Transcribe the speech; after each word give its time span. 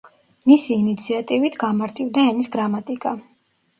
მისი 0.51 0.69
ინიციატივით 0.83 1.59
გამარტივდა 1.65 2.25
ენის 2.33 2.51
გრამატიკა. 2.57 3.15